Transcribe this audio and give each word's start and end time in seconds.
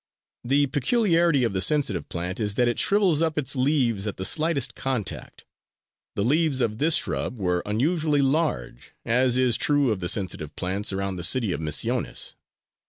The 0.43 0.65
peculiarity 0.65 1.43
of 1.43 1.53
the 1.53 1.61
Sensitive 1.61 2.09
plant 2.09 2.39
is 2.39 2.55
that 2.55 2.67
it 2.67 2.79
shrivels 2.79 3.21
up 3.21 3.37
its 3.37 3.55
leaves 3.55 4.07
at 4.07 4.17
the 4.17 4.25
slightest 4.25 4.73
contact. 4.73 5.45
The 6.15 6.23
leaves 6.23 6.59
of 6.59 6.79
this 6.79 6.95
shrub 6.95 7.37
were 7.37 7.61
unusually 7.67 8.23
large, 8.23 8.93
as 9.05 9.37
is 9.37 9.57
true 9.57 9.91
of 9.91 9.99
the 9.99 10.09
Sensitive 10.09 10.55
plants 10.55 10.91
around 10.91 11.17
the 11.17 11.23
city 11.23 11.51
of 11.51 11.61
Misiones. 11.61 12.33